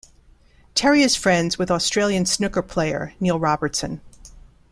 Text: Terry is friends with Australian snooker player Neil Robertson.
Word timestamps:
Terry 0.73 1.03
is 1.03 1.15
friends 1.15 1.59
with 1.59 1.69
Australian 1.69 2.25
snooker 2.25 2.63
player 2.63 3.13
Neil 3.19 3.37
Robertson. 3.39 4.01